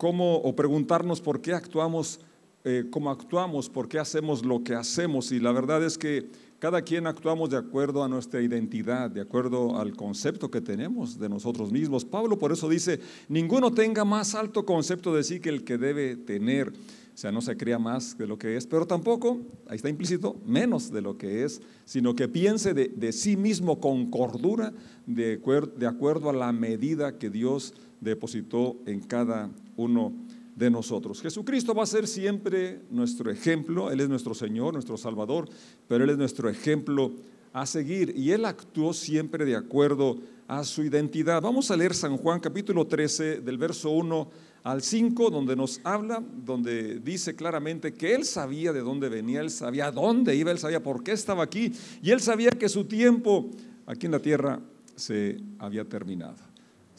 [0.00, 2.20] cómo, o preguntarnos por qué actuamos
[2.64, 5.30] eh, como actuamos, por qué hacemos lo que hacemos.
[5.30, 9.78] Y la verdad es que cada quien actuamos de acuerdo a nuestra identidad, de acuerdo
[9.78, 12.06] al concepto que tenemos de nosotros mismos.
[12.06, 16.16] Pablo por eso dice, ninguno tenga más alto concepto de sí que el que debe
[16.16, 16.68] tener.
[16.68, 19.38] O sea, no se crea más de lo que es, pero tampoco,
[19.68, 24.10] ahí está implícito, menos de lo que es, sino que piense de, sí mismo con
[24.10, 24.72] cordura,
[25.04, 30.12] de acuerdo a la medida que Dios depositó en cada uno
[30.56, 31.22] de nosotros.
[31.22, 35.48] Jesucristo va a ser siempre nuestro ejemplo, Él es nuestro Señor, nuestro Salvador,
[35.88, 37.12] pero Él es nuestro ejemplo
[37.52, 41.40] a seguir y Él actuó siempre de acuerdo a su identidad.
[41.40, 44.30] Vamos a leer San Juan capítulo 13 del verso 1
[44.62, 49.50] al 5, donde nos habla, donde dice claramente que Él sabía de dónde venía, Él
[49.50, 51.72] sabía dónde iba, Él sabía por qué estaba aquí
[52.02, 53.50] y Él sabía que su tiempo
[53.86, 54.60] aquí en la tierra
[54.94, 56.49] se había terminado.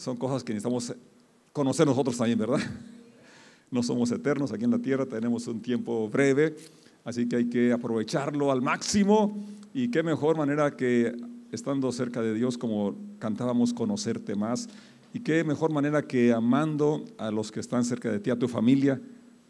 [0.02, 0.96] Son cosas que necesitamos
[1.54, 2.60] conocer nosotros también, ¿verdad?
[3.70, 6.56] no somos eternos aquí en la tierra, tenemos un tiempo breve,
[7.06, 11.16] así que hay que aprovecharlo al máximo y qué mejor manera que
[11.52, 14.70] estando cerca de Dios como cantábamos conocerte más
[15.14, 18.48] y qué mejor manera que amando a los que están cerca de ti, a tu
[18.48, 19.00] familia,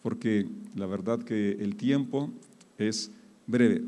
[0.03, 2.29] porque la verdad que el tiempo
[2.77, 3.09] es
[3.47, 3.83] breve.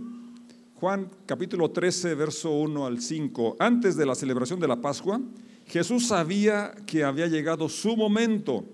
[0.76, 3.58] Juan capítulo 13, verso 1 al 5.
[3.60, 5.20] Antes de la celebración de la Pascua,
[5.68, 8.66] Jesús sabía que había llegado su momento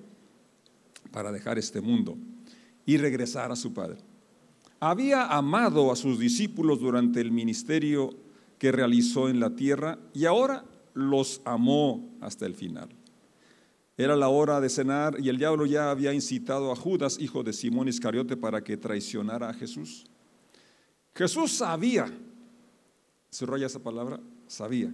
[1.12, 2.18] para dejar este mundo
[2.86, 3.98] y regresar a su Padre.
[4.80, 8.16] Había amado a sus discípulos durante el ministerio
[8.58, 12.90] que realizó en la tierra y ahora los amó hasta el final.
[13.98, 17.52] Era la hora de cenar y el diablo ya había incitado a Judas, hijo de
[17.52, 20.06] Simón Iscariote, para que traicionara a Jesús.
[21.14, 22.10] Jesús sabía,
[23.30, 24.94] se esa palabra, sabía,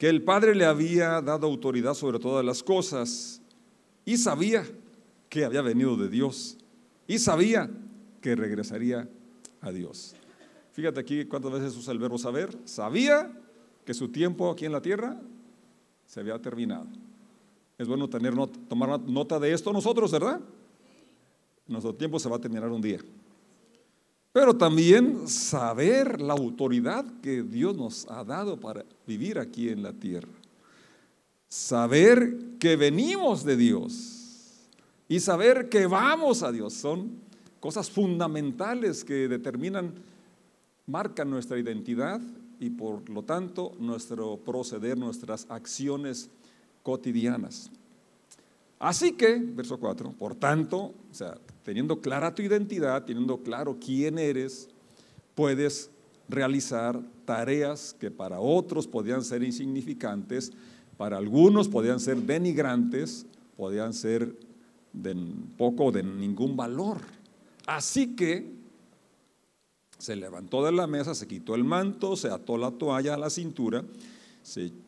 [0.00, 3.42] que el Padre le había dado autoridad sobre todas las cosas
[4.06, 4.64] y sabía
[5.28, 6.56] que había venido de Dios
[7.06, 7.70] y sabía
[8.22, 9.06] que regresaría
[9.60, 10.16] a Dios.
[10.72, 12.48] Fíjate aquí cuántas veces usa el verbo saber.
[12.64, 13.30] Sabía
[13.84, 15.20] que su tiempo aquí en la tierra
[16.06, 16.86] se había terminado.
[17.76, 18.32] Es bueno tener
[18.70, 20.40] tomar nota de esto nosotros, ¿verdad?
[21.66, 23.00] Nuestro tiempo se va a terminar un día.
[24.32, 29.92] Pero también saber la autoridad que Dios nos ha dado para vivir aquí en la
[29.92, 30.28] tierra.
[31.48, 34.68] Saber que venimos de Dios
[35.08, 36.74] y saber que vamos a Dios.
[36.74, 37.10] Son
[37.58, 39.94] cosas fundamentales que determinan,
[40.86, 42.20] marcan nuestra identidad
[42.60, 46.30] y por lo tanto nuestro proceder, nuestras acciones
[46.84, 47.68] cotidianas.
[48.78, 54.20] Así que, verso 4, por tanto, o sea, teniendo clara tu identidad, teniendo claro quién
[54.20, 54.68] eres,
[55.34, 55.90] puedes
[56.30, 60.52] realizar tareas que para otros podían ser insignificantes,
[60.96, 63.26] para algunos podían ser denigrantes,
[63.56, 64.36] podían ser
[64.92, 65.16] de
[65.56, 66.98] poco o de ningún valor.
[67.66, 68.60] Así que
[69.98, 73.30] se levantó de la mesa, se quitó el manto, se ató la toalla a la
[73.30, 73.84] cintura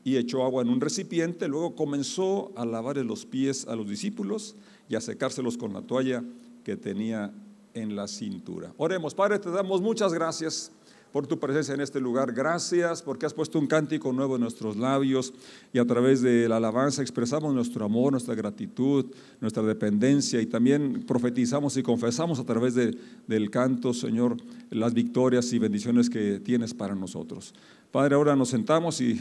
[0.04, 1.48] y echó agua en un recipiente.
[1.48, 4.56] Luego comenzó a lavar los pies a los discípulos
[4.88, 6.24] y a secárselos con la toalla
[6.64, 7.32] que tenía
[7.74, 8.72] en la cintura.
[8.76, 10.72] Oremos, Padre, te damos muchas gracias
[11.12, 12.32] por tu presencia en este lugar.
[12.32, 15.34] Gracias porque has puesto un cántico nuevo en nuestros labios
[15.72, 19.06] y a través de la alabanza expresamos nuestro amor, nuestra gratitud,
[19.40, 24.36] nuestra dependencia y también profetizamos y confesamos a través del canto, Señor,
[24.70, 27.54] las victorias y bendiciones que tienes para nosotros.
[27.90, 29.20] Padre, ahora nos sentamos y,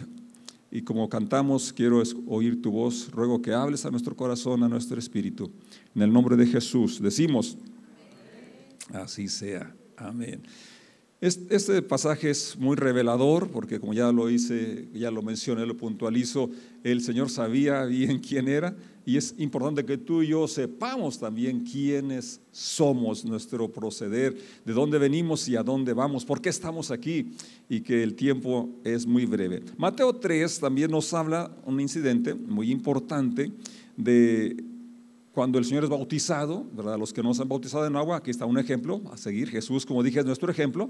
[0.71, 3.11] y como cantamos, quiero oír tu voz.
[3.11, 5.51] Ruego que hables a nuestro corazón, a nuestro espíritu.
[5.93, 7.57] En el nombre de Jesús decimos,
[8.93, 9.75] así sea.
[9.97, 10.41] Amén.
[11.21, 16.49] Este pasaje es muy revelador porque como ya lo hice, ya lo mencioné, lo puntualizo,
[16.83, 21.59] el Señor sabía bien quién era y es importante que tú y yo sepamos también
[21.59, 27.27] quiénes somos, nuestro proceder, de dónde venimos y a dónde vamos, por qué estamos aquí
[27.69, 29.61] y que el tiempo es muy breve.
[29.77, 33.51] Mateo 3 también nos habla un incidente muy importante
[33.95, 34.70] de
[35.33, 36.97] cuando el Señor es bautizado, ¿verdad?
[36.99, 39.49] Los que no se han bautizado en agua, aquí está un ejemplo a seguir.
[39.49, 40.89] Jesús, como dije, es nuestro ejemplo.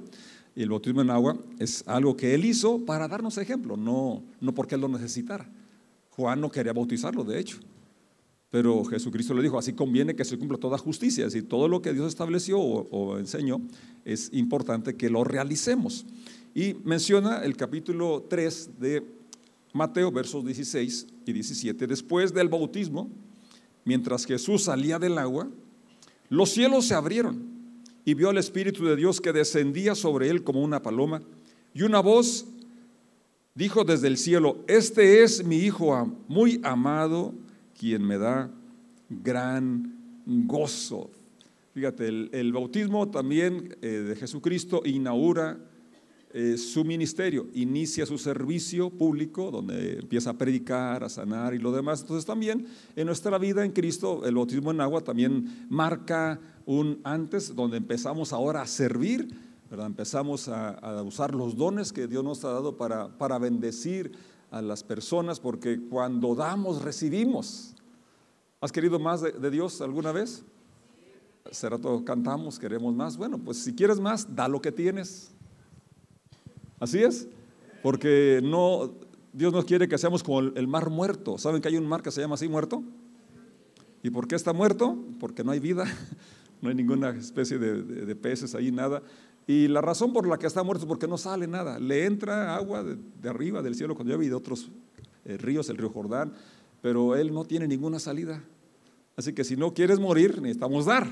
[0.55, 4.53] Y el bautismo en agua es algo que Él hizo para darnos ejemplo, no, no
[4.53, 5.47] porque Él lo necesitara.
[6.09, 7.59] Juan no quería bautizarlo, de hecho.
[8.49, 11.25] Pero Jesucristo le dijo, así conviene que se cumpla toda justicia.
[11.25, 13.61] Es decir, todo lo que Dios estableció o, o enseñó
[14.03, 16.05] es importante que lo realicemos.
[16.53, 19.05] Y menciona el capítulo 3 de
[19.71, 21.87] Mateo, versos 16 y 17.
[21.87, 23.09] Después del bautismo,
[23.85, 25.49] mientras Jesús salía del agua,
[26.29, 27.51] los cielos se abrieron
[28.05, 31.21] y vio al Espíritu de Dios que descendía sobre él como una paloma
[31.73, 32.45] y una voz
[33.55, 37.33] dijo desde el cielo, este es mi Hijo muy amado,
[37.77, 38.49] quien me da
[39.09, 39.95] gran
[40.25, 41.09] gozo.
[41.73, 45.57] Fíjate, el, bautismo también eh, de Jesucristo inaugura
[46.33, 51.71] eh, su ministerio, inicia su servicio público, donde empieza a predicar, a sanar y lo
[51.71, 52.01] demás.
[52.01, 57.55] Entonces también en nuestra vida en Cristo, el bautismo en agua también marca un antes,
[57.55, 59.27] donde empezamos ahora a servir,
[59.69, 59.87] ¿verdad?
[59.87, 64.11] empezamos a, usar los dones que Dios nos ha dado para, para bendecir
[64.51, 67.75] a las personas, porque cuando damos, recibimos.
[68.59, 70.43] ¿Has querido más de, Dios alguna vez?
[71.49, 73.17] Será todo, cantamos, queremos más.
[73.17, 75.31] Bueno, pues si quieres más, da lo que tienes.
[76.81, 77.27] Así es,
[77.83, 78.95] porque no,
[79.33, 81.37] Dios no quiere que seamos como el, mar muerto.
[81.37, 82.83] ¿Saben que hay un mar que se llama así muerto?
[84.01, 84.97] ¿Y por qué está muerto?
[85.19, 85.85] Porque no hay vida,
[86.61, 89.03] no hay ninguna especie de, peces ahí, nada.
[89.45, 91.77] Y la razón por la que está muerto es porque no sale nada.
[91.77, 94.71] Le entra agua de, arriba del cielo cuando llueve y de otros
[95.25, 96.33] eh, ríos, el río Jordán,
[96.81, 98.43] pero él no tiene ninguna salida.
[99.15, 101.07] Así que si no quieres morir, necesitamos dar.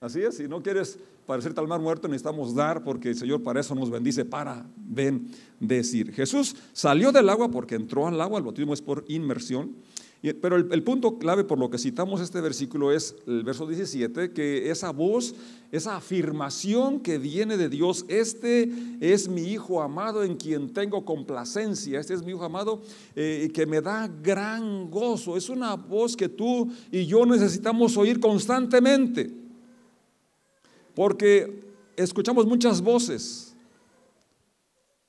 [0.00, 0.96] Así es, si no quieres
[1.30, 6.12] parecerte al mar muerto, necesitamos dar porque el Señor para eso nos bendice, para bendecir.
[6.12, 9.76] Jesús salió del agua porque entró al agua, el bautismo es por inmersión.
[10.42, 14.70] Pero el, punto clave por lo que citamos este versículo es el verso 17, que
[14.70, 15.36] esa voz,
[15.70, 18.68] esa afirmación que viene de Dios, este
[19.00, 22.82] es mi Hijo amado en quien tengo complacencia, este es mi Hijo amado
[23.14, 25.36] eh, que me da gran gozo.
[25.36, 29.39] Es una voz que tú y yo necesitamos oír constantemente.
[31.00, 31.64] Porque
[31.96, 33.56] escuchamos muchas voces.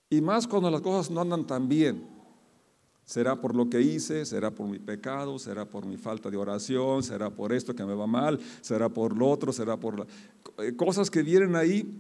[0.10, 2.08] Y más cuando las cosas no andan tan bien.
[3.04, 7.04] Será por lo que hice, será por mi pecado, será por mi falta de oración,
[7.04, 10.08] será por esto que me va mal, será por lo otro, será por
[10.60, 11.94] eh, cosas que vienen ahí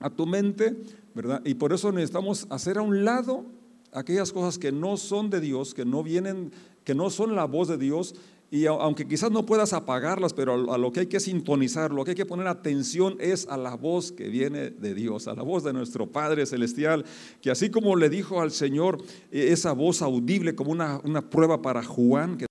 [0.00, 0.76] a tu mente,
[1.14, 1.40] ¿verdad?
[1.44, 3.44] Y por eso necesitamos hacer a un lado
[3.92, 6.50] aquellas cosas que no son de Dios, que no vienen,
[6.82, 8.16] que no son la voz de Dios
[8.54, 12.12] y aunque quizás no puedas apagarlas, pero a lo que hay que sintonizar, lo que
[12.12, 15.64] hay que poner atención es a la voz que viene de Dios, a la voz
[15.64, 17.04] de nuestro Padre Celestial,
[17.40, 19.02] que así como le dijo al Señor
[19.32, 22.46] e, esa voz audible como una, una prueba para Juan, que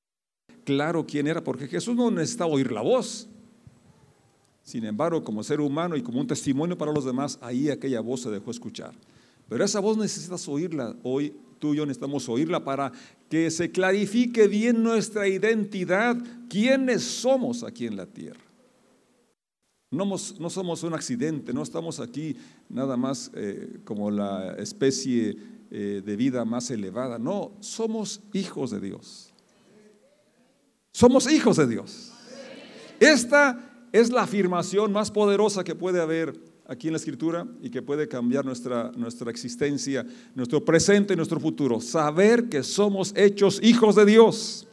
[0.65, 3.29] claro quién era, porque Jesús no necesitaba oír la voz.
[4.61, 8.23] Sin embargo, como ser humano y como un testimonio para los demás, ahí aquella voz
[8.23, 8.93] se dejó escuchar.
[9.47, 11.33] Pero esa voz necesitas oírla hoy
[11.63, 12.91] tú y yo necesitamos oírla para
[13.29, 16.17] que se clarifique bien nuestra identidad,
[16.49, 18.41] quiénes somos aquí en la tierra.
[19.89, 22.35] No, somos un accidente, no estamos aquí
[22.67, 25.37] nada más eh, como la especie
[25.71, 29.33] eh, de vida más elevada, no, somos hijos de Dios.
[30.91, 32.11] Somos hijos de Dios.
[32.99, 36.37] Esta es la afirmación más poderosa que puede haber
[36.67, 40.05] aquí en la escritura y que puede cambiar nuestra, nuestra existencia,
[40.35, 41.81] nuestro presente y nuestro futuro.
[41.81, 44.67] Saber que somos hechos hijos de Dios.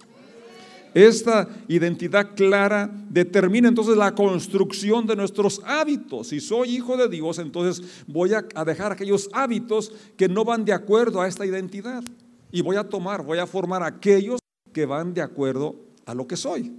[0.92, 6.28] Esta identidad clara determina entonces la construcción de nuestros hábitos.
[6.28, 10.72] Si soy hijo de Dios, entonces voy a, dejar aquellos hábitos que no van de
[10.72, 12.02] acuerdo a esta identidad.
[12.50, 14.40] Y voy a tomar, voy a formar aquellos
[14.72, 15.76] que van de acuerdo
[16.06, 16.72] a lo que soy.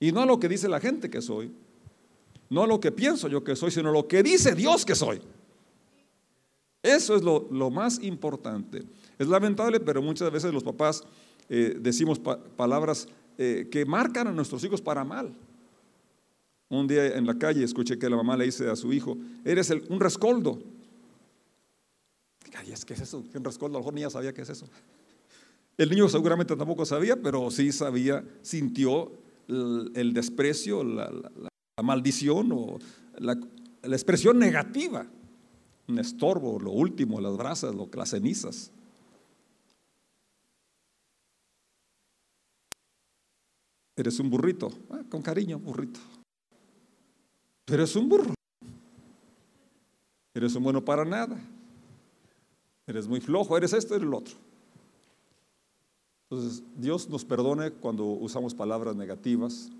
[0.00, 1.52] Y no a lo que dice la gente que soy.
[2.52, 5.22] No lo que pienso yo que soy, sino lo que dice Dios que soy.
[6.82, 8.82] Eso es lo, más importante.
[9.18, 11.02] Es lamentable, pero muchas veces los papás
[11.48, 13.08] eh, decimos palabras
[13.38, 15.34] eh, que marcan a nuestros hijos para mal.
[16.68, 19.16] Un día en la calle escuché que la mamá le dice a su hijo,
[19.46, 20.62] eres un rescoldo.
[22.54, 23.24] Ay, ¿qué es eso?
[23.32, 23.78] ¿Qué un rescoldo?
[23.78, 24.66] A lo mejor ni ya sabía qué es eso.
[25.78, 29.10] El niño seguramente tampoco sabía, pero sí sabía, sintió
[29.48, 32.78] el, desprecio, la maldición o
[33.18, 33.38] la,
[33.84, 35.06] expresión negativa.
[35.88, 38.70] Un estorbo, lo último, las brasas, lo, las cenizas.
[43.96, 46.00] Eres un burrito, ah, con cariño, burrito.
[47.64, 48.34] Pero eres un burro.
[50.34, 51.38] Eres un bueno para nada.
[52.86, 54.34] Eres muy flojo, eres esto, eres el otro.
[56.30, 59.70] Entonces, Dios nos perdone cuando usamos palabras negativas,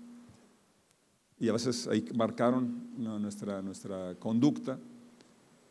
[1.39, 4.79] y a veces ahí marcaron nuestra, nuestra conducta.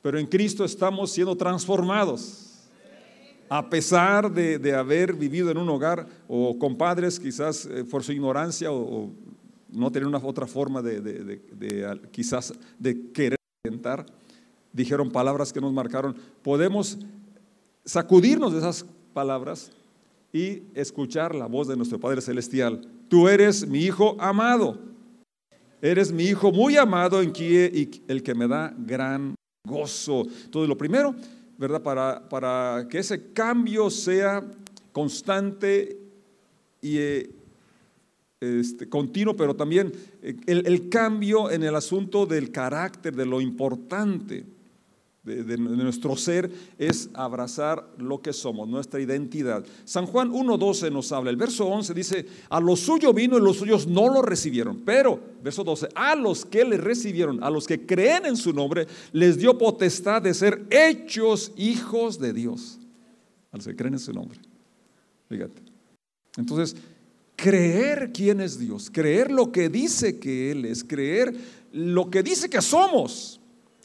[0.02, 2.48] Pero en Cristo estamos siendo transformados.
[3.48, 8.12] A pesar de, haber vivido en un hogar o con padres quizás eh, por su
[8.12, 9.10] ignorancia o,
[9.70, 11.40] no tener una otra forma de,
[12.10, 14.04] quizás de querer intentar,
[14.72, 16.14] dijeron palabras que nos marcaron.
[16.42, 16.98] Podemos
[17.84, 19.72] sacudirnos de esas palabras
[20.32, 22.82] y escuchar la voz de nuestro Padre Celestial.
[23.08, 24.91] Tú eres mi Hijo amado.
[25.82, 29.34] Eres mi hijo muy amado en quien, y el que me da gran
[29.66, 30.22] gozo.
[30.44, 31.12] Entonces, lo primero,
[31.58, 31.82] ¿verdad?
[31.82, 34.44] Para, para que ese cambio sea
[34.92, 35.98] constante
[36.80, 37.30] y, eh,
[38.40, 44.44] este, continuo, pero también eh, el, cambio en el asunto del carácter, de lo importante
[45.24, 49.64] de, nuestro ser, es abrazar lo que somos, nuestra identidad.
[49.84, 53.58] San Juan 1.12 nos habla, el verso 11 dice, a lo suyo vino y los
[53.58, 57.86] suyos no lo recibieron, pero, verso 12, a los que le recibieron, a los que
[57.86, 62.80] creen en su nombre, les dio potestad de ser hechos hijos de Dios,
[63.52, 64.40] a los que creen en su nombre.
[65.28, 65.62] Fíjate.
[66.36, 66.74] Entonces,
[67.36, 71.32] creer quién es Dios, creer lo que dice que Él es, creer
[71.72, 73.38] lo que dice que somos.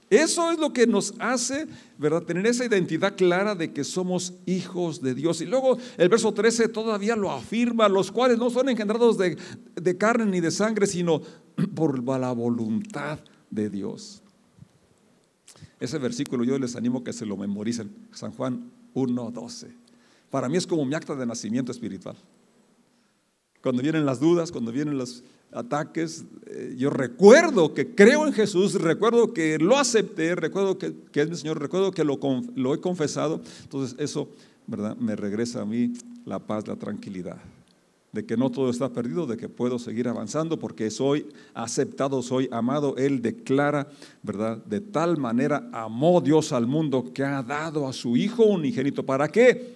[0.10, 2.24] Eso es lo que nos hace, ¿verdad?
[2.24, 5.42] Tener esa identidad clara de que somos hijos de Dios.
[5.42, 9.38] Y luego el verso 13 todavía lo afirma, los cuales no son engendrados de,
[9.76, 11.22] de carne ni de sangre, sino
[11.76, 14.22] por la voluntad de Dios.
[15.80, 17.94] Ese versículo yo les animo que se lo memoricen.
[18.12, 19.68] San Juan 1.12.
[20.30, 22.16] Para mí es como mi acta de nacimiento espiritual.
[23.62, 28.75] Cuando vienen las dudas, cuando vienen los ataques, eh, yo recuerdo que creo en Jesús,
[28.75, 32.20] recuerdo que lo acepté, recuerdo que, es mi Señor, recuerdo que lo,
[32.56, 33.42] lo he confesado.
[33.63, 34.30] Entonces eso,
[34.68, 34.96] ¿verdad?
[34.98, 35.94] Me regresa a mí
[36.25, 37.38] la paz, la tranquilidad
[38.18, 42.50] de que no todo está perdido, de que puedo seguir avanzando porque soy aceptado, soy
[42.51, 42.96] amado.
[42.98, 43.89] Él declara,
[44.24, 44.58] ¿verdad?
[44.66, 49.06] De tal manera amó Dios al mundo que ha dado a su Hijo unigénito.
[49.06, 49.75] ¿Para qué?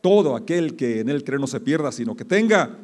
[0.00, 2.78] Todo aquel que en él cree no se pierda, sino que tenga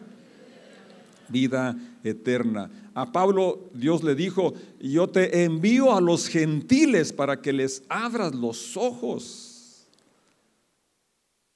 [1.30, 2.70] vida eterna.
[2.94, 8.34] A Pablo Dios le dijo, yo te envío a los gentiles para que les abras
[8.34, 9.87] los ojos,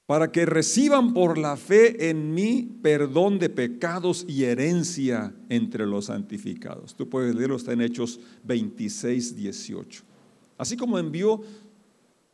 [0.05, 6.05] para que reciban por la fe en mí perdón de pecados y herencia entre los
[6.05, 6.95] santificados.
[6.95, 10.03] Tú puedes leerlo, está en Hechos 26, 18.
[10.57, 11.41] Así como envió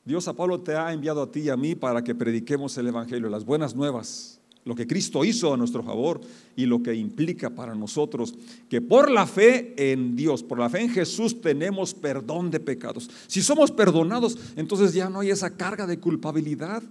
[0.04, 2.88] Dios a Pablo, te ha enviado a ti y a mí para que prediquemos el
[2.88, 6.22] Evangelio, las buenas nuevas lo que Cristo hizo a nuestro favor
[6.56, 8.36] y lo que implica para nosotros
[8.70, 13.10] que por la fe en Dios, por la fe en Jesús tenemos perdón de pecados.
[13.28, 16.84] Si somos perdonados, entonces ya no hay esa carga de culpabilidad,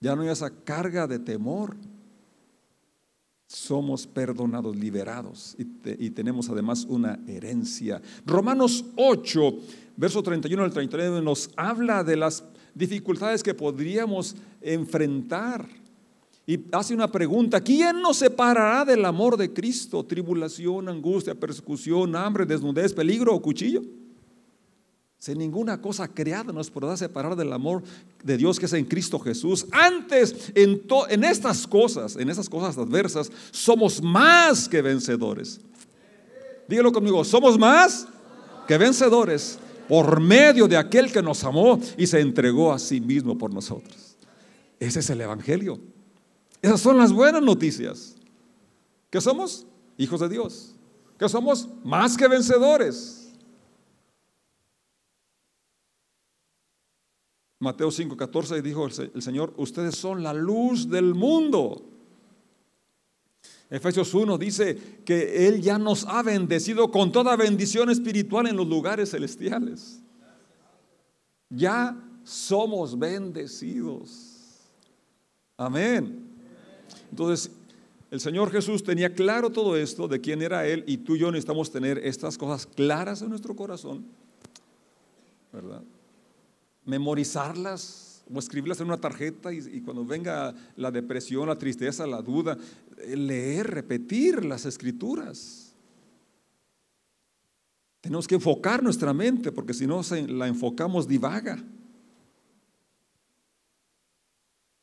[0.00, 1.76] ya no hay esa carga de temor.
[3.46, 8.02] Somos perdonados, liberados y, tenemos además una herencia.
[8.26, 9.58] Romanos 8,
[9.96, 15.66] verso 31 al 39 nos habla de las dificultades que podríamos enfrentar
[16.48, 20.02] y hace una pregunta, ¿quién nos separará del amor de Cristo?
[20.02, 23.82] Tribulación, angustia, persecución, hambre, desnudez, peligro o cuchillo.
[25.18, 27.82] Si ninguna cosa creada nos podrá separar del amor
[28.24, 29.66] de Dios que es en Cristo Jesús.
[29.72, 35.60] Antes, en, estas cosas, en esas cosas adversas, somos más que vencedores.
[36.66, 38.08] Dígalo conmigo, somos más
[38.66, 43.36] que vencedores por medio de aquel que nos amó y se entregó a sí mismo
[43.36, 44.16] por nosotros.
[44.80, 45.78] Ese es el Evangelio.
[46.60, 48.16] Esas son las buenas noticias.
[49.10, 50.74] Que somos hijos de Dios.
[51.18, 53.32] Que somos más que vencedores.
[57.60, 61.84] Mateo 5:14 dijo el Señor, ustedes son la luz del mundo.
[63.70, 68.66] Efesios 1 dice que Él ya nos ha bendecido con toda bendición espiritual en los
[68.66, 70.00] lugares celestiales.
[71.50, 74.62] Ya somos bendecidos.
[75.56, 76.27] Amén.
[77.10, 77.50] Entonces,
[78.10, 81.30] el Señor Jesús tenía claro todo esto de quién era Él y tú y yo
[81.30, 84.04] necesitamos tener estas cosas claras en nuestro corazón,
[85.52, 85.82] ¿verdad?
[86.86, 92.22] Memorizarlas o escribirlas en una tarjeta y, y cuando venga la depresión, la tristeza, la
[92.22, 92.56] duda,
[93.06, 95.74] leer, repetir las escrituras.
[98.00, 101.62] Tenemos que enfocar nuestra mente porque si no la enfocamos divaga.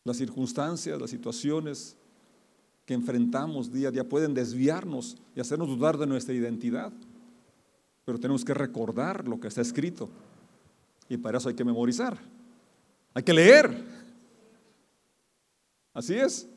[0.05, 1.97] Las circunstancias, las situaciones,
[2.85, 6.93] que enfrentamos día a día pueden desviarnos y hacernos dudar de nuestra identidad.
[8.05, 10.07] Pero tenemos que recordar lo que está escrito.
[11.09, 12.17] Y para eso hay que memorizar.
[13.13, 13.83] Hay que leer.
[15.93, 16.47] Así es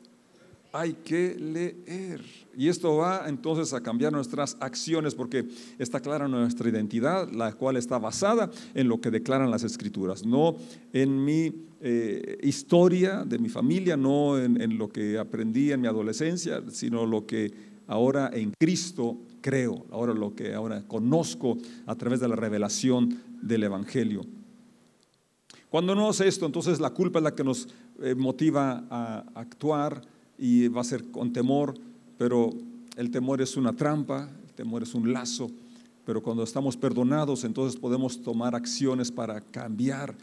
[0.71, 2.21] hay que leer.
[2.55, 5.45] Y esto va entonces a cambiar nuestras acciones porque
[5.77, 10.55] está clara nuestra identidad, la cual está basada en lo que declaran las escrituras, no
[10.93, 16.61] en mi eh, historia de mi familia, no en, lo que aprendí en mi adolescencia,
[16.69, 17.51] sino lo que
[17.87, 23.63] ahora en Cristo creo, ahora lo que ahora conozco a través de la revelación del
[23.63, 24.25] Evangelio.
[25.69, 27.67] Cuando no es esto, entonces la culpa es la que nos
[28.01, 30.01] eh, motiva a actuar
[30.39, 31.75] y va a ser con temor,
[32.17, 32.49] pero
[32.95, 35.51] el temor es una trampa, el temor es un lazo,
[36.05, 40.15] pero cuando estamos perdonados entonces podemos tomar acciones para cambiar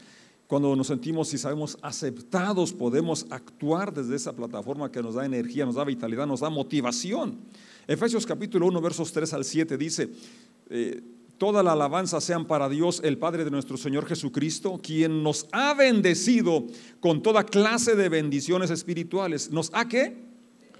[0.47, 5.65] Cuando nos sentimos y sabemos aceptados, podemos actuar desde esa plataforma que nos da energía,
[5.65, 7.37] nos da vitalidad, nos da motivación.
[7.85, 10.09] Efesios capítulo 1, versos 3 al 7 dice,
[10.69, 11.01] eh,
[11.37, 15.73] toda la alabanza sean para Dios, el Padre de nuestro Señor Jesucristo, quien nos ha
[15.73, 16.65] bendecido
[16.99, 19.51] con toda clase de bendiciones espirituales.
[19.51, 20.17] ¿Nos ha qué?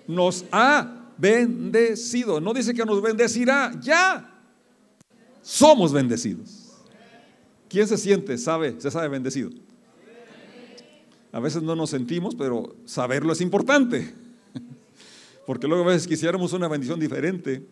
[0.08, 2.42] Nos ha bendecido.
[2.42, 4.34] No dice que nos bendecirá, ya
[5.42, 6.68] somos bendecidos.
[7.70, 9.50] ¿Quién se siente, sabe, se sabe bendecido?
[11.32, 14.14] A veces no nos sentimos, pero saberlo es importante.
[15.46, 17.66] Porque luego a veces quisiéramos una bendición diferente.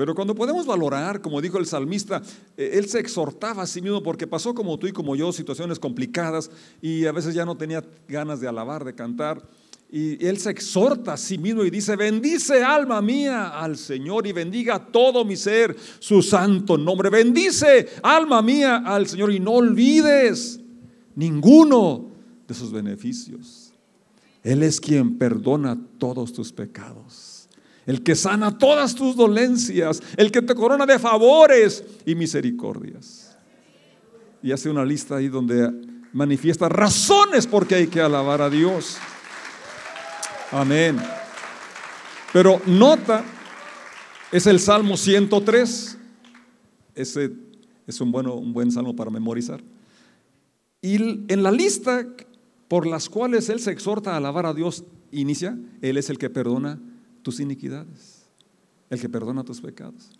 [0.00, 2.22] Pero cuando podemos valorar, como dijo el salmista,
[2.56, 5.78] eh, él se exhortaba a sí mismo porque pasó como tú y como yo situaciones
[5.78, 9.46] complicadas y a veces ya no tenía ganas de alabar, de cantar.
[9.92, 14.32] Y él se exhorta a sí mismo y dice, bendice alma mía al Señor y
[14.32, 17.10] bendiga todo mi ser su santo nombre.
[17.10, 20.60] Bendice alma mía al Señor y no olvides
[21.14, 22.06] ninguno
[22.48, 23.74] de sus beneficios.
[24.42, 27.39] Él es quien perdona todos tus pecados,
[27.90, 33.36] el que sana todas tus dolencias, el que te corona de favores y misericordias.
[34.44, 35.68] Y hace una lista ahí donde
[36.12, 38.96] manifiesta razones por qué hay que alabar a Dios.
[40.52, 40.98] Amén.
[42.32, 43.24] Pero nota,
[44.30, 45.98] es el Salmo 103.
[46.94, 47.32] Ese
[47.88, 49.60] es un, bueno, un buen salmo para memorizar.
[50.80, 52.06] Y en la lista
[52.68, 56.30] por las cuales Él se exhorta a alabar a Dios, inicia, Él es el que
[56.30, 56.78] perdona
[57.22, 58.26] tus iniquidades,
[58.88, 60.10] el que perdona tus pecados.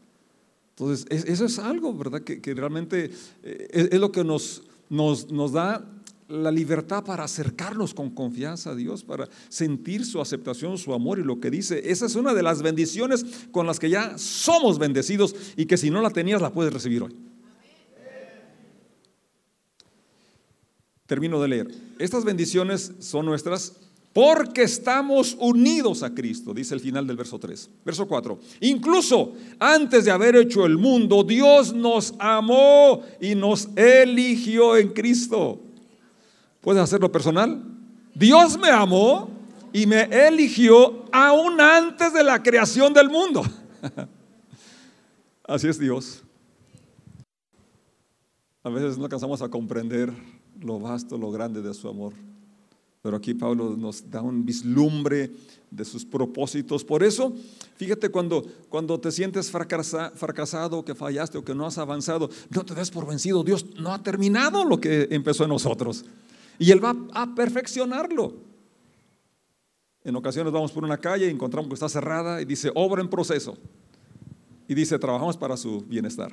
[0.70, 2.22] Entonces, eso es algo, ¿verdad?
[2.22, 3.10] Que, realmente
[3.42, 5.86] eh, es, lo que nos, nos, nos da
[6.30, 11.24] la libertad para acercarnos con confianza a Dios, para sentir su aceptación, su amor y
[11.24, 11.90] lo que dice.
[11.90, 15.90] Esa es una de las bendiciones con las que ya somos bendecidos y que si
[15.90, 17.16] no la tenías la puedes recibir hoy.
[21.06, 21.68] Termino de leer.
[21.98, 23.76] Estas bendiciones son nuestras
[24.12, 27.70] porque estamos unidos a Cristo, dice el final del verso 3.
[27.84, 28.38] Verso 4.
[28.60, 35.60] Incluso antes de haber hecho el mundo, Dios nos amó y nos eligió en Cristo
[36.60, 37.62] ¿Puedes hacerlo personal?
[38.14, 39.30] Dios me amó
[39.72, 43.42] y me eligió aún antes de la creación del mundo.
[45.44, 46.22] Así es Dios.
[48.62, 50.12] A veces no alcanzamos a comprender
[50.60, 52.12] lo vasto, lo grande de su amor.
[53.02, 55.30] Pero aquí Pablo nos da un vislumbre
[55.70, 56.84] de sus propósitos.
[56.84, 57.32] Por eso,
[57.76, 62.74] fíjate cuando, cuando te sientes fracasado, que fallaste o que no has avanzado, no te
[62.74, 63.42] des por vencido.
[63.42, 66.04] Dios no ha terminado lo que empezó en nosotros.
[66.58, 68.34] Y Él va a perfeccionarlo.
[70.04, 73.08] En ocasiones vamos por una calle y encontramos que está cerrada y dice, obra en
[73.08, 73.56] proceso.
[74.68, 76.32] Y dice, trabajamos para su bienestar.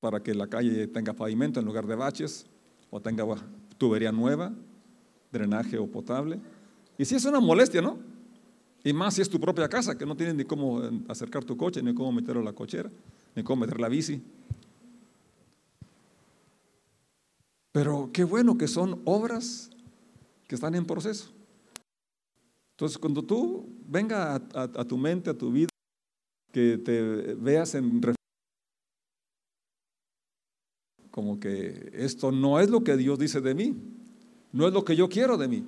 [0.00, 2.46] Para que la calle tenga pavimento en lugar de baches,
[2.90, 3.24] o tenga
[3.78, 4.52] tubería nueva,
[5.32, 6.40] drenaje o potable.
[6.98, 7.98] Y si es una molestia, ¿no?
[8.84, 11.56] Y más si es tu propia casa, que no tienes ni cómo eh, acercar tu
[11.56, 12.90] coche, ni cómo meterlo a la cochera,
[13.34, 14.22] ni cómo meter la bici.
[17.72, 19.70] Pero qué bueno que son obras
[20.46, 21.30] que están en proceso.
[22.76, 25.68] Entonces, cuando tú venga a, tu mente, a tu vida,
[26.52, 28.00] que te veas en
[31.16, 33.74] como que esto no es lo que Dios dice de mí,
[34.52, 35.64] no es lo que yo quiero de mí.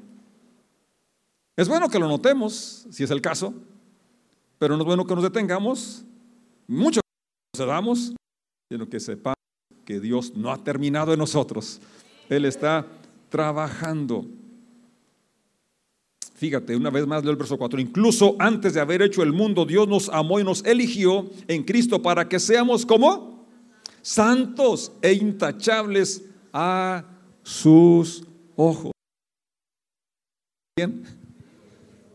[1.57, 3.55] Es bueno que lo notemos, si es el caso,
[4.59, 6.05] pero no es bueno que nos detengamos,
[6.67, 8.15] mucho que nos cedamos,
[8.71, 9.39] sino que sepamos
[9.87, 11.81] que Dios no ha terminado en nosotros.
[12.29, 12.87] Él está
[13.31, 14.27] trabajando.
[16.35, 17.81] Fíjate, una vez más leo el verso 4.
[17.81, 22.03] Incluso antes de haber hecho el mundo, Dios nos amó y nos eligió en Cristo
[22.03, 23.38] para que seamos como
[24.09, 27.05] santos e intachables a
[27.43, 28.25] sus
[28.57, 28.93] ojos.
[30.77, 31.05] Bien,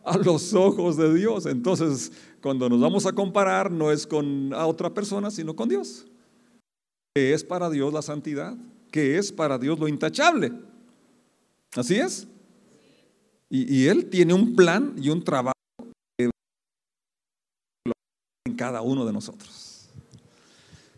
[0.05, 1.45] a los ojos de Dios.
[1.45, 6.05] Entonces, cuando nos vamos a comparar, no es con a otra persona, sino con Dios
[7.15, 8.57] que es para Dios la santidad,
[8.91, 10.51] que es para Dios lo intachable.
[11.75, 12.27] ¿Así es?
[13.49, 15.53] Y, Él tiene un plan y un trabajo
[16.17, 16.31] en
[18.55, 19.72] cada uno de nosotros.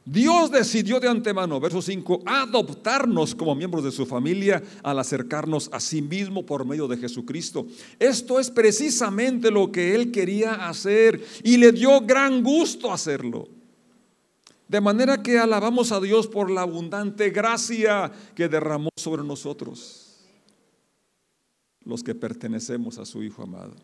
[0.05, 5.79] Dios decidió de antemano, verso 5, adoptarnos como miembros de su familia al acercarnos a
[5.79, 7.65] sí mismo por medio de Jesucristo.
[7.97, 13.47] Esto es precisamente lo que Él quería hacer y le dio gran gusto hacerlo.
[14.67, 20.23] De manera que alabamos a Dios por la abundante gracia que derramó sobre nosotros,
[21.83, 23.75] los que pertenecemos a su Hijo amado.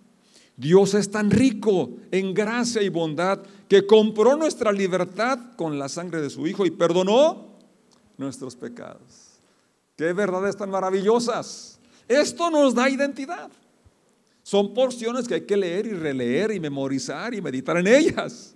[0.62, 6.22] Dios es tan rico en gracia y bondad que compró nuestra libertad con la sangre
[6.22, 7.58] de su Hijo y perdonó
[8.16, 9.40] nuestros pecados.
[9.98, 11.80] Qué verdades tan maravillosas.
[12.08, 13.50] Esto nos da identidad.
[14.44, 18.54] Son porciones que hay que leer y releer y memorizar y meditar en ellas.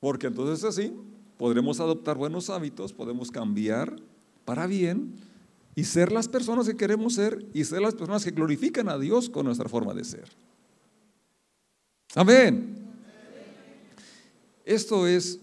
[0.00, 0.94] Porque entonces así
[1.36, 3.94] podremos adoptar buenos hábitos, podemos cambiar
[4.46, 5.16] para bien
[5.74, 9.28] y ser las personas que queremos ser y ser las personas que glorifican a Dios
[9.28, 10.24] con nuestra forma de ser.
[12.14, 12.76] Amén.
[14.64, 15.40] Esto es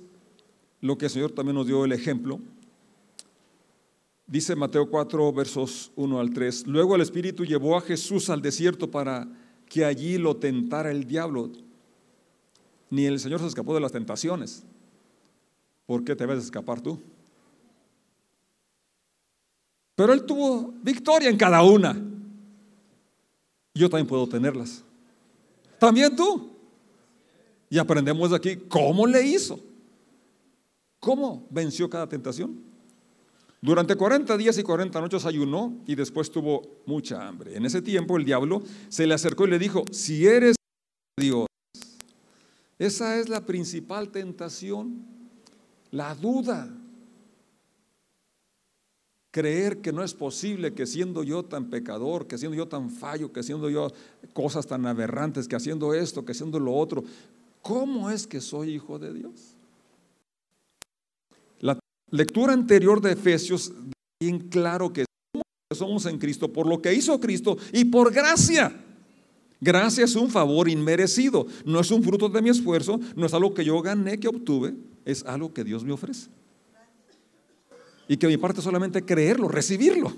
[0.82, 2.39] lo que el Señor también nos dio el ejemplo.
[4.28, 6.67] Dice Mateo 4, versos 1 al 3.
[6.67, 9.28] Luego el Espíritu llevó a Jesús al desierto para
[9.69, 11.51] que allí lo tentara el diablo.
[12.89, 14.63] Ni el Señor se escapó de las tentaciones.
[15.86, 16.99] ¿Por qué te ves escapar tú?
[19.95, 21.95] Pero Él tuvo victoria en cada una.
[23.75, 24.84] Yo también puedo tenerlas.
[25.78, 26.55] También tú.
[27.69, 29.60] Y aprendemos de aquí cómo le hizo.
[30.99, 32.63] ¿Cómo venció cada tentación?
[33.62, 37.58] Durante 40 días y 40 noches ayunó y después tuvo mucha hambre.
[37.58, 40.56] En ese tiempo el diablo se le acercó y le dijo, si eres
[41.17, 41.47] Dios,
[42.78, 45.06] esa es la principal tentación,
[45.91, 46.69] la duda.
[49.32, 53.34] Creer que no es posible que siendo yo tan pecador, que siendo yo tan fallo,
[53.34, 53.91] que siendo yo
[54.34, 57.04] cosas tan aberrantes, que haciendo esto, que haciendo lo otro,
[57.65, 59.56] ¿cómo es que soy hijo de Dios?
[61.60, 61.80] La
[62.12, 63.73] lectura anterior de Efesios
[64.21, 65.06] bien claro que
[65.75, 68.71] somos en Cristo por lo que hizo Cristo y por gracia.
[69.60, 73.56] Gracia es un favor inmerecido, no es un fruto de mi esfuerzo, no es algo
[73.56, 76.30] que yo gané, que obtuve, es algo que Dios me ofrece.
[78.08, 80.13] Y que mi parte solamente creerlo, recibirlo.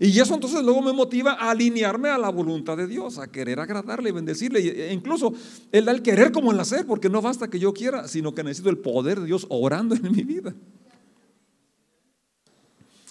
[0.00, 3.58] Y eso entonces luego me motiva a alinearme a la voluntad de Dios, a querer
[3.58, 4.60] agradarle bendecirle.
[4.60, 5.32] E incluso
[5.72, 8.44] Él da el querer como el hacer, porque no basta que yo quiera, sino que
[8.44, 10.54] necesito el poder de Dios orando en mi vida.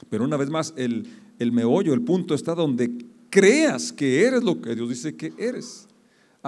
[0.10, 1.08] Pero una vez más, el,
[1.40, 5.87] el meollo, el punto está donde creas que eres lo que Dios dice que eres.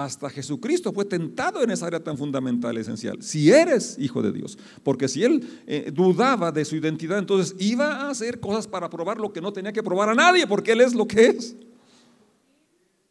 [0.04, 3.22] Hasta Jesucristo fue tentado en esa área tan fundamental, esencial.
[3.22, 7.96] Si eres hijo de Dios, porque si él eh, dudaba de su identidad, entonces iba
[7.96, 10.80] a hacer cosas para probar lo que no tenía que probar a nadie, porque él
[10.80, 11.54] es lo que es.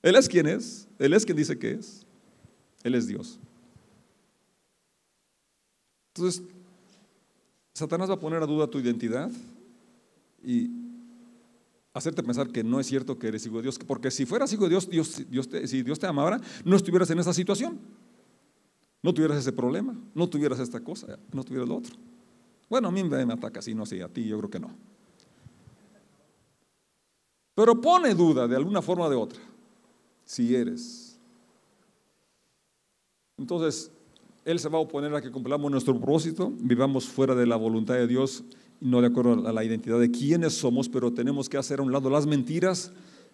[0.01, 2.07] Él es quien es, él es quien dice que es.
[2.83, 3.39] Él es Dios.
[6.15, 6.43] Entonces,
[7.73, 9.29] Satanás va a poner a duda tu identidad
[10.43, 10.71] y
[11.93, 14.63] hacerte pensar que no es cierto que eres hijo de Dios, porque si fueras hijo
[14.63, 17.79] de Dios, Dios, Dios te, si Dios te amara, no estuvieras en esa situación,
[19.01, 21.95] no tuvieras ese problema, no tuvieras esta cosa, no tuvieras lo otro.
[22.69, 24.69] Bueno, a mí me ataca así, no sé, a ti yo creo que no.
[27.55, 29.41] Pero pone duda de alguna forma o de otra,
[30.23, 31.19] si eres.
[33.37, 33.91] Entonces,
[34.45, 37.95] Él se va a oponer a que cumplamos nuestro propósito, vivamos fuera de la voluntad
[37.95, 38.43] de Dios
[38.81, 41.91] no de acuerdo a la identidad de quiénes somos, pero tenemos que hacer a un
[41.91, 42.91] lado las mentiras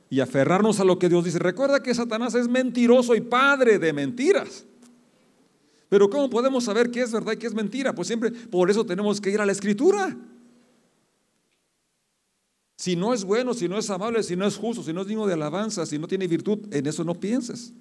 [0.09, 1.39] y aferrarnos a lo que Dios dice.
[1.39, 4.65] Recuerda que Satanás es mentiroso y padre de mentiras.
[5.89, 7.93] Pero ¿cómo podemos saber qué es verdad y qué es mentira?
[7.93, 10.17] Pues siempre por eso tenemos que ir a la escritura.
[12.77, 15.07] Si no es bueno, si no es amable, si no es justo, si no es
[15.07, 17.71] digno de alabanza, si no tiene virtud, en eso no pienses.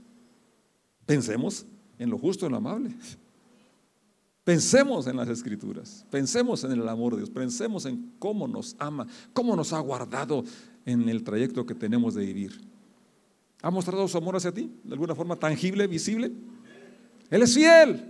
[1.07, 1.67] Pensemos
[1.99, 2.91] en lo justo, en lo amable.
[4.45, 9.07] Pensemos en las escrituras, pensemos en el amor de Dios, pensemos en cómo nos ama,
[9.33, 10.45] cómo nos ha guardado
[10.85, 12.61] en el trayecto que tenemos de vivir.
[13.63, 16.31] ¿Ha mostrado su amor hacia ti de alguna forma tangible, visible?
[17.31, 18.05] Él es fiel.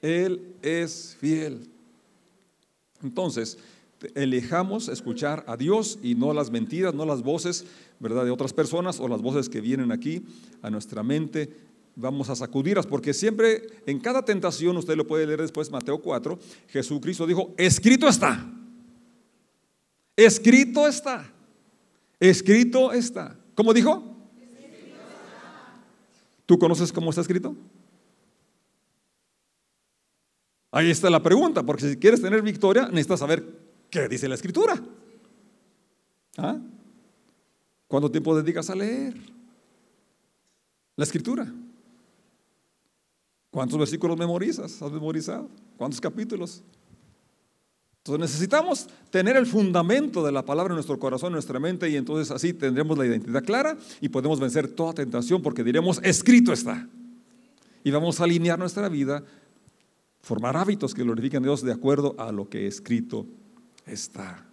[0.00, 1.68] Él es fiel.
[3.02, 3.58] Entonces,
[4.14, 7.66] elijamos escuchar a Dios y no las mentiras, no las voces,
[7.98, 10.22] ¿verdad?, de otras personas o las voces que vienen aquí
[10.62, 11.67] a nuestra mente
[11.98, 16.38] vamos a sacudirlas, porque siempre en cada tentación, usted lo puede leer después, Mateo 4,
[16.68, 18.48] Jesucristo dijo, escrito está,
[20.16, 21.30] escrito está,
[22.20, 23.36] escrito está.
[23.54, 24.16] ¿Cómo dijo?
[26.46, 27.54] ¿Tú conoces cómo está escrito?
[30.70, 33.44] Ahí está la pregunta, porque si quieres tener victoria, necesitas saber
[33.90, 34.80] qué dice la escritura.
[36.36, 36.58] ¿Ah?
[37.88, 39.14] ¿Cuánto tiempo dedicas a leer
[40.94, 41.52] la escritura?
[43.50, 44.80] ¿Cuántos versículos memorizas?
[44.82, 45.48] ¿Has memorizado?
[45.76, 46.62] ¿Cuántos capítulos?
[47.98, 51.96] Entonces necesitamos tener el fundamento de la palabra en nuestro corazón, en nuestra mente, y
[51.96, 56.88] entonces así tendremos la identidad clara y podemos vencer toda tentación porque diremos, escrito está.
[57.84, 59.24] Y vamos a alinear nuestra vida,
[60.22, 63.26] formar hábitos que glorifiquen a Dios de acuerdo a lo que escrito
[63.86, 64.47] está.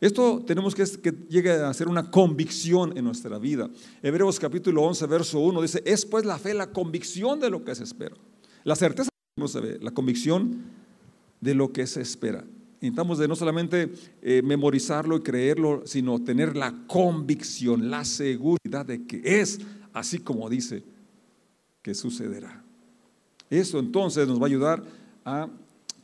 [0.00, 3.68] Esto tenemos que, que llegue a ser una convicción en nuestra vida.
[4.02, 7.74] Hebreos capítulo 11, verso 1 dice, es pues la fe la convicción de lo que
[7.74, 8.14] se espera.
[8.62, 10.62] La certeza no se ve, la convicción
[11.40, 12.44] de lo que se espera.
[12.80, 19.04] Necesitamos de no solamente eh, memorizarlo y creerlo, sino tener la convicción, la seguridad de
[19.04, 19.58] que es
[19.92, 20.84] así como dice
[21.82, 22.62] que sucederá.
[23.50, 24.84] Eso entonces nos va a ayudar
[25.24, 25.48] a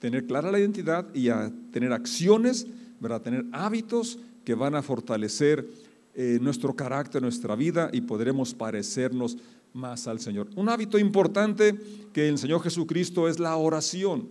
[0.00, 2.66] tener clara la identidad y a tener acciones,
[3.05, 3.23] ¿verdad?
[3.23, 5.69] tener hábitos que van a fortalecer
[6.14, 9.37] eh, nuestro carácter, nuestra vida y podremos parecernos
[9.73, 10.49] más al Señor.
[10.57, 11.79] Un hábito importante
[12.12, 14.29] que el Señor Jesucristo es la oración.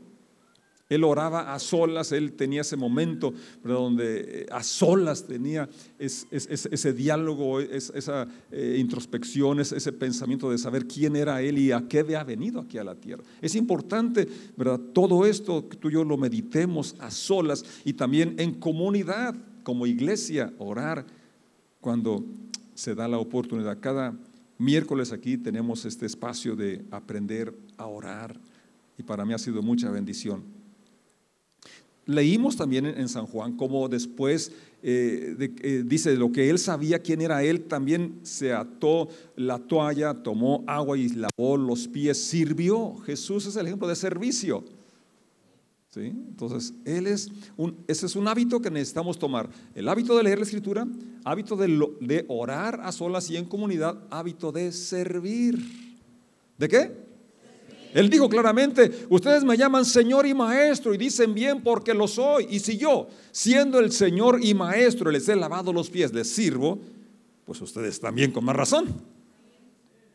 [0.89, 7.61] Él oraba a solas, él tenía ese momento donde eh, a solas tenía ese diálogo,
[7.61, 12.59] esa eh, introspección, ese pensamiento de saber quién era él y a qué había venido
[12.59, 13.23] aquí a la tierra.
[13.41, 14.79] Es importante, ¿verdad?
[14.93, 19.87] Todo esto que tú y yo lo meditemos a solas y también en comunidad, como
[19.87, 21.05] iglesia, orar
[21.79, 22.25] cuando
[22.75, 23.79] se da la oportunidad.
[23.79, 24.13] Cada
[24.57, 28.39] miércoles aquí tenemos este espacio de aprender a orar
[28.97, 30.43] y para mí ha sido mucha bendición.
[32.05, 37.21] Leímos también en San Juan cómo después eh, eh, dice lo que él sabía quién
[37.21, 42.95] era él, también se ató la toalla, tomó agua y lavó los pies, sirvió.
[43.05, 44.65] Jesús es el ejemplo de servicio.
[45.89, 46.07] ¿Sí?
[46.07, 49.47] Entonces, él es un, ese es un hábito que necesitamos tomar.
[49.73, 50.87] El hábito de leer la escritura,
[51.23, 51.67] hábito de,
[52.01, 55.59] de orar a solas y en comunidad, hábito de servir.
[56.57, 57.12] ¿De qué?
[57.93, 62.47] Él dijo claramente, ustedes me llaman Señor y Maestro y dicen bien porque lo soy.
[62.49, 66.79] Y si yo, siendo el Señor y Maestro, les he lavado los pies, les sirvo,
[67.45, 68.87] pues ustedes también con más razón.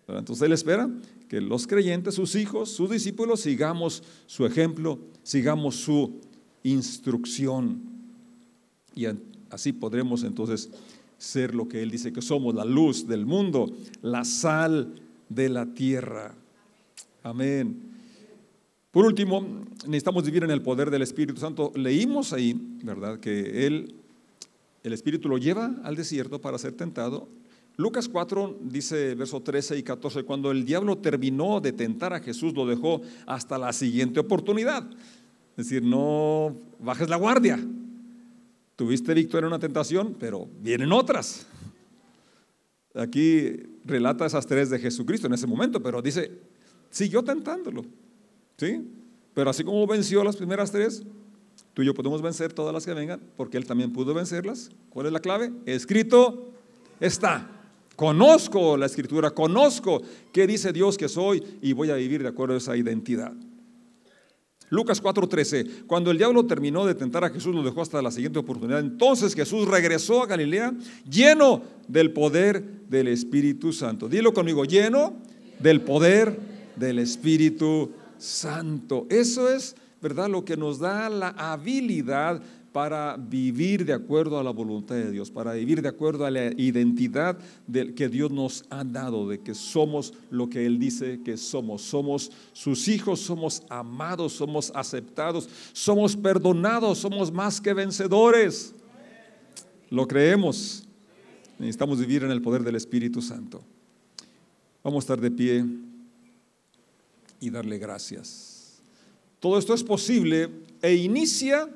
[0.08, 0.90] Entonces Él espera
[1.28, 6.20] que los creyentes, sus hijos, sus discípulos, sigamos su ejemplo, sigamos su
[6.62, 7.82] instrucción.
[8.94, 9.06] Y
[9.50, 10.70] así podremos entonces
[11.18, 13.70] ser lo que Él dice que somos, la luz del mundo,
[14.02, 14.94] la sal
[15.28, 16.34] de la tierra.
[17.22, 17.98] Amén.
[18.90, 21.72] Por último, necesitamos vivir en el poder del Espíritu Santo.
[21.74, 23.20] Leímos ahí, ¿verdad?
[23.20, 23.94] Que él,
[24.82, 27.28] el Espíritu lo lleva al desierto para ser tentado.
[27.76, 32.54] Lucas 4 dice, verso 13 y 14, cuando el diablo terminó de tentar a Jesús,
[32.54, 34.88] lo dejó hasta la siguiente oportunidad.
[35.56, 37.58] Es decir, no bajes la guardia.
[38.74, 41.46] Tuviste victoria en una tentación, pero vienen otras.
[42.94, 43.52] Aquí
[43.84, 46.32] relata esas tres de Jesucristo en ese momento, pero dice,
[46.90, 47.84] siguió tentándolo.
[48.56, 48.84] ¿Sí?
[49.34, 51.04] Pero así como venció las primeras tres,
[51.74, 54.70] tú y yo podemos vencer todas las que vengan, porque Él también pudo vencerlas.
[54.90, 55.52] ¿Cuál es la clave?
[55.64, 56.52] Escrito
[56.98, 57.48] está.
[57.94, 62.54] Conozco la escritura, conozco qué dice Dios que soy y voy a vivir de acuerdo
[62.54, 63.32] a esa identidad.
[64.70, 68.38] Lucas 4:13, cuando el diablo terminó de tentar a Jesús, lo dejó hasta la siguiente
[68.38, 68.80] oportunidad.
[68.80, 70.74] Entonces Jesús regresó a Galilea
[71.08, 74.08] lleno del poder del Espíritu Santo.
[74.08, 75.14] Dilo conmigo, lleno
[75.58, 76.38] del poder
[76.78, 79.06] del Espíritu Santo.
[79.10, 80.28] Eso es, ¿verdad?
[80.28, 85.30] Lo que nos da la habilidad para vivir de acuerdo a la voluntad de Dios,
[85.30, 87.38] para vivir de acuerdo a la identidad
[87.96, 91.82] que Dios nos ha dado, de que somos lo que Él dice que somos.
[91.82, 98.74] Somos sus hijos, somos amados, somos aceptados, somos perdonados, somos más que vencedores.
[99.90, 100.84] Lo creemos.
[101.58, 103.60] Necesitamos vivir en el poder del Espíritu Santo.
[104.84, 105.64] Vamos a estar de pie
[107.40, 108.80] y darle gracias.
[109.40, 110.50] Todo esto es posible
[110.82, 111.68] e inicia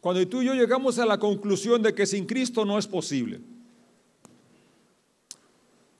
[0.00, 3.40] cuando tú y yo llegamos a la conclusión de que sin Cristo no es posible.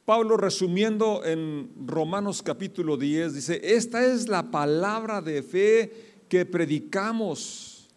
[0.07, 5.93] Pablo resumiendo en Romanos capítulo 10 dice, esta es la palabra de fe
[6.29, 7.89] que predicamos,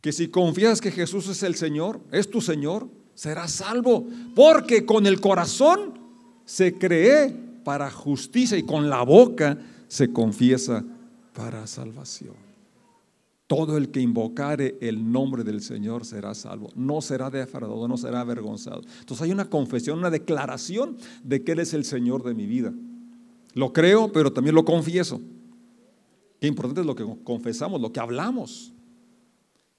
[0.00, 5.06] que si confías que Jesús es el Señor, es tu Señor, serás salvo, porque con
[5.06, 5.98] el corazón
[6.44, 10.84] se cree para justicia y con la boca se confiesa
[11.32, 12.34] para salvación.
[13.46, 16.70] Todo el que invocare el nombre del Señor será salvo.
[16.74, 18.82] No será defraudado, no será avergonzado.
[19.00, 22.72] Entonces hay una confesión, una declaración de que Él es el Señor de mi vida.
[23.52, 25.20] Lo creo, pero también lo confieso.
[26.40, 28.72] Qué importante es lo que confesamos, lo que hablamos.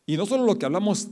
[0.06, 1.10] Y no solo lo que hablamos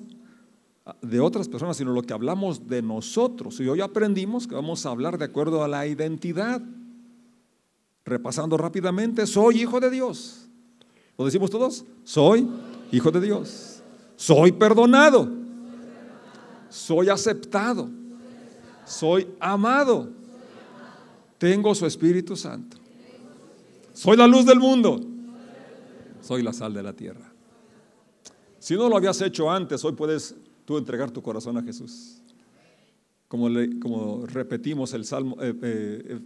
[1.01, 3.59] de otras personas, sino lo que hablamos de nosotros.
[3.59, 6.61] Y hoy aprendimos que vamos a hablar de acuerdo a la identidad.
[8.05, 10.49] Repasando rápidamente, soy hijo de Dios.
[11.17, 11.85] ¿Lo decimos todos?
[12.03, 12.49] Soy
[12.91, 13.81] hijo de Dios.
[14.17, 15.29] Soy perdonado.
[16.69, 17.89] Soy aceptado.
[18.85, 20.09] Soy amado.
[21.37, 22.77] Tengo su Espíritu Santo.
[23.93, 24.99] Soy la luz del mundo.
[26.21, 27.31] Soy la sal de la tierra.
[28.59, 32.21] Si no lo habías hecho antes, hoy puedes tú entregar tu corazón a Jesús.
[33.27, 33.47] Como,
[33.81, 36.19] como repetimos el Salmo, eh, eh,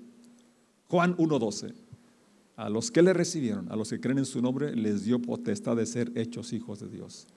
[0.87, 1.73] Juan 1.12.
[2.55, 5.75] A los que le recibieron, a los que creen en su nombre, les dio potestad
[5.75, 7.27] de ser hechos hijos de Dios.